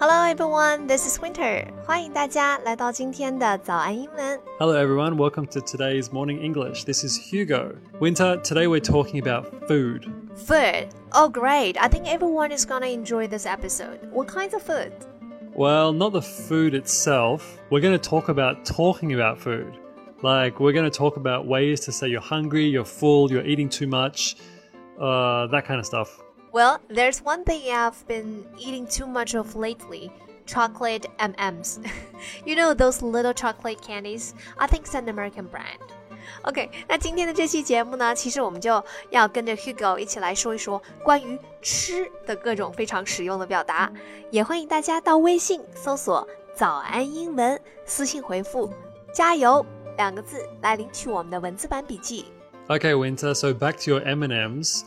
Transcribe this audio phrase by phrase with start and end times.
[0.00, 1.66] Hello everyone, this is Winter.
[1.84, 4.40] 欢迎大家来到今天的早安英文。
[4.58, 5.16] Hello, everyone.
[5.16, 6.84] Welcome to today's Morning English.
[6.84, 7.76] This is Hugo.
[8.00, 10.04] Winter, today we're talking about food.
[10.36, 10.88] Food.
[11.12, 11.76] Oh great.
[11.78, 13.98] I think everyone is gonna enjoy this episode.
[14.12, 14.92] What kinds of food?
[15.56, 17.58] Well, not the food itself.
[17.70, 19.78] We're going to talk about talking about food.
[20.22, 23.70] Like, we're going to talk about ways to say you're hungry, you're full, you're eating
[23.70, 24.36] too much,
[25.00, 26.20] uh, that kind of stuff.
[26.53, 30.11] Well, there's one thing I've been eating too much of lately
[30.45, 31.79] chocolate M&Ms.
[32.45, 34.33] you know those little chocolate candies?
[34.57, 35.79] I think it's an American brand.
[36.43, 39.97] OK，那今天的这期节目呢，其实我们就要跟着 Hugo
[53.33, 54.83] So back to your M&Ms。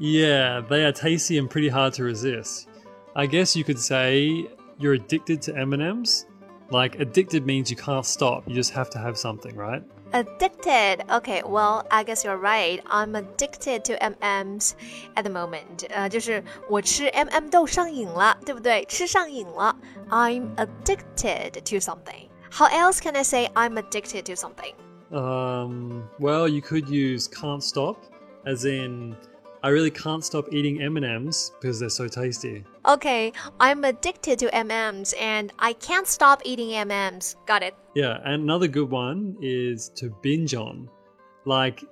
[0.00, 2.68] Yeah, they are tasty and pretty hard to resist.
[3.14, 4.46] I guess you could say
[4.78, 6.26] you're addicted to M&Ms.
[6.70, 8.46] Like addicted means you can't stop.
[8.46, 9.82] You just have to have something, right?
[10.12, 11.04] Addicted.
[11.10, 12.80] Okay, well, I guess you're right.
[12.90, 14.74] I'm addicted to M&Ms
[15.16, 15.84] at the moment.
[15.90, 18.84] 呃，就是我吃 M&M 豆上瘾了，对不对？
[18.86, 19.74] 吃上瘾了。
[20.10, 22.28] I'm addicted to something.
[22.50, 24.74] How else can I say I'm addicted to something?
[25.10, 27.96] Um, well, you could use can't stop,
[28.44, 29.14] as in
[29.63, 32.63] I really can't stop eating M&Ms because they're so tasty.
[32.87, 37.35] Okay, I'm addicted to M&Ms and I can't stop eating M&Ms.
[37.45, 37.75] Got it.
[37.93, 40.89] Yeah, and another good one is to binge on.
[41.45, 41.83] Like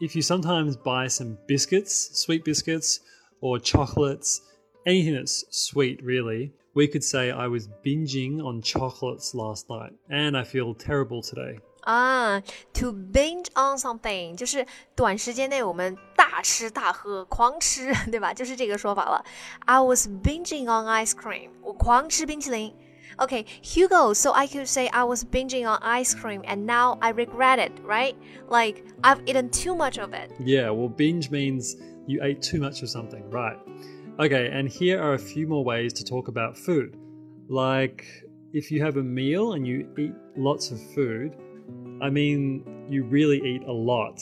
[0.00, 3.00] if you sometimes buy some biscuits, sweet biscuits
[3.42, 4.40] or chocolates,
[4.86, 10.34] anything that's sweet really, we could say I was binging on chocolates last night and
[10.34, 11.58] I feel terrible today.
[11.81, 12.41] 啊、
[12.73, 18.33] t o binge on something 就是短时间内我们大吃大喝、狂吃，对吧？
[18.33, 19.23] 就是这个说法了。
[19.65, 22.73] I was binging on ice cream，我狂吃冰淇淋。
[23.17, 27.57] Okay, Hugo, so I could say I was binging on ice cream and now I regret
[27.57, 28.15] it, right?
[28.49, 30.29] Like I've eaten too much of it.
[30.39, 31.75] Yeah, well, binge means
[32.05, 33.57] you ate too much of something, right?
[34.19, 36.95] Okay, and here are a few more ways to talk about food.
[37.49, 38.03] Like,
[38.51, 41.35] if you have a meal and you eat lots of food,
[42.01, 44.21] I mean, you really eat a lot.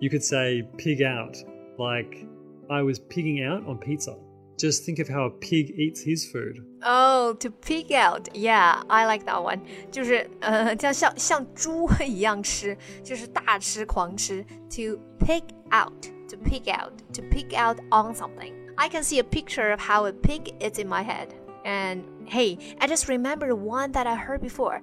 [0.00, 1.36] You could say pig out,
[1.78, 2.26] like,
[2.70, 4.16] I was pigging out on pizza.
[4.58, 6.58] Just think of how a pig eats his food.
[6.82, 9.60] Oh, to pig out, yeah, I like that one.
[9.90, 14.44] 就是呃，像像像猪一样吃，就是大吃狂吃。
[14.70, 18.52] To pig out, to pig out, to pig out on something.
[18.76, 21.28] I can see a picture of how a pig is in my head.
[21.64, 24.82] And hey, I just remembered one that I heard before.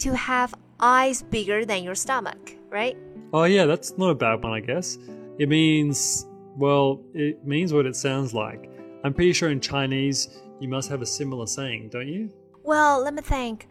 [0.00, 2.97] To have eyes bigger than your stomach, right?
[3.33, 4.97] Oh, yeah, that's not a bad one, I guess.
[5.39, 6.25] It means,
[6.55, 8.69] well, it means what it sounds like.
[9.03, 12.31] I'm pretty sure in Chinese you must have a similar saying, don't you?
[12.63, 13.67] Well, let me think.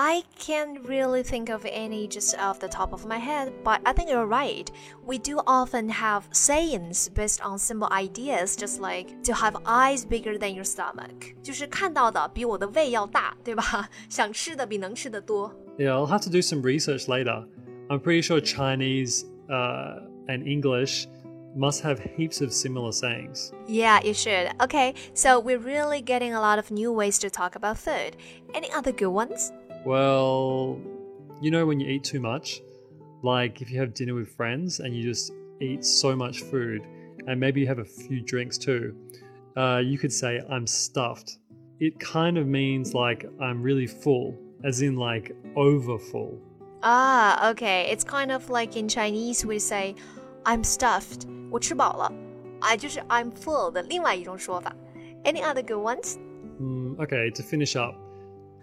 [0.00, 3.92] I can't really think of any just off the top of my head, but I
[3.92, 4.70] think you're right.
[5.04, 10.38] We do often have sayings based on simple ideas, just like to have eyes bigger
[10.38, 11.34] than your stomach.
[11.42, 13.88] 就是看到的比我的胃要大，对吧？
[14.08, 15.52] 想吃的比能吃的多。
[15.78, 17.44] Yeah, I'll have to do some research later.
[17.88, 21.08] I'm pretty sure Chinese uh, and English
[21.56, 23.50] must have heaps of similar sayings.
[23.66, 24.52] Yeah, you should.
[24.62, 28.16] Okay, so we're really getting a lot of new ways to talk about food.
[28.54, 29.50] Any other good ones?
[29.84, 30.80] Well,
[31.40, 32.60] you know when you eat too much,
[33.22, 36.82] like if you have dinner with friends and you just eat so much food,
[37.26, 38.94] and maybe you have a few drinks too,
[39.56, 41.38] uh, you could say, I'm stuffed.
[41.80, 46.40] It kind of means like I'm really full, as in like over full.
[46.82, 47.88] Ah, okay.
[47.90, 49.94] It's kind of like in Chinese we say,
[50.44, 52.12] "I'm stuffed." 我吃饱了。
[52.60, 54.74] I 就是 I'm full 的另外一种说法。
[55.24, 56.16] Any other good ones?
[56.60, 57.94] Mm, okay, to finish up,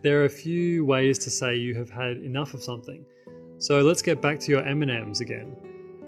[0.03, 3.05] there are a few ways to say you have had enough of something.
[3.59, 5.57] So let's get back to your M&Ms again.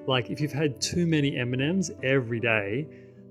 [0.07, 2.87] Like if you've had too many M&Ms every day,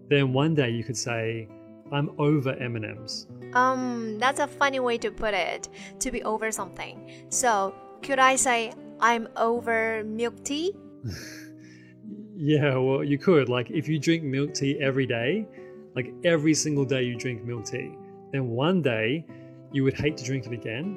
[0.09, 1.47] then one day you could say
[1.91, 3.27] I'm over M&Ms.
[3.53, 5.68] Um, that's a funny way to put it.
[6.00, 7.25] To be over something.
[7.30, 10.75] So could I say I'm over milk tea?
[12.44, 13.50] Yeah, well, you could.
[13.50, 15.45] Like if you drink milk tea every day,
[15.95, 17.91] like every single day you drink milk tea,
[18.31, 19.27] then one day
[19.73, 20.96] you would hate to drink it again.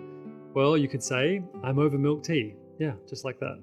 [0.53, 2.55] Well, you could say I'm over milk tea.
[2.79, 3.59] Yeah, just like that.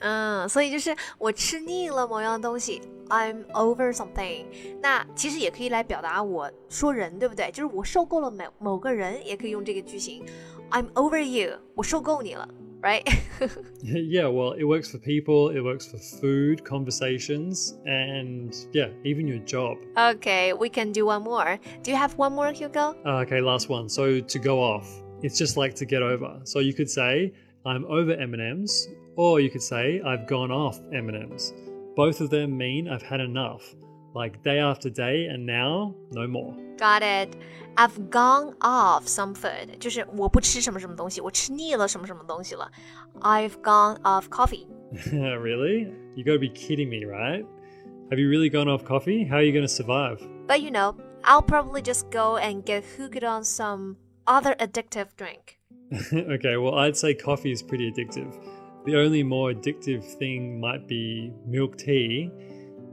[0.00, 4.44] 嗯，所以就是我吃腻了某样东西，I'm over something。
[4.80, 7.50] 那其实也可以来表达我说人，对不对？
[7.50, 10.24] 就是我受够了某某个人，也可以用这个句型，
[10.70, 12.48] I'm over you，我受够你了。
[12.83, 13.07] Right?
[13.81, 19.39] yeah, well, it works for people, it works for food, conversations, and yeah, even your
[19.39, 19.77] job.
[19.97, 21.57] okay, we can do one more.
[21.81, 22.95] Do you have one more, Hugo?
[23.05, 23.89] Uh, okay, last one.
[23.89, 24.87] So to go off,
[25.21, 26.41] it's just like to get over.
[26.43, 27.33] So you could say,
[27.65, 31.53] I'm over M&Ms, or you could say, I've gone off M&Ms.
[31.95, 33.73] Both of them mean I've had enough,
[34.14, 36.54] like day after day, and now no more.
[36.78, 37.36] Got it.
[37.76, 42.70] I've gone off some food，就是我不吃什么什么东西，我吃腻了什么什么东西了。
[43.20, 44.66] I've gone off coffee.
[45.12, 45.92] really?
[46.16, 47.44] You gotta be kidding me, right?
[48.10, 49.24] Have you really gone off coffee?
[49.28, 50.18] How are you gonna survive?
[50.46, 50.94] But you know,
[51.24, 53.96] I'll probably just go and get hooked on some
[54.26, 55.58] other addictive drink.
[56.12, 58.34] okay, well, I'd say coffee is pretty addictive.
[58.86, 62.30] The only more addictive thing might be milk tea,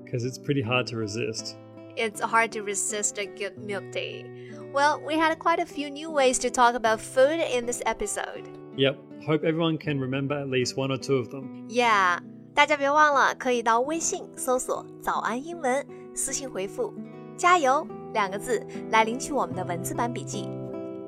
[0.10, 1.56] because it's pretty hard to resist.
[1.96, 4.26] It's hard to resist a good milk tea.
[4.74, 8.50] Well, we had quite a few new ways to talk about food in this episode.
[8.76, 11.66] Yep, hope everyone can remember at least one or two of them.
[11.70, 12.20] Yeah，
[12.54, 16.94] 大家别忘了可以到微信搜索“早安英文”，私信回复“
[17.38, 20.50] 加油”两个字来领取我们的文字版笔记。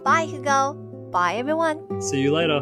[0.06, 0.76] Bye, Hugo.
[1.12, 1.80] Bye, everyone.
[2.00, 2.62] See you later.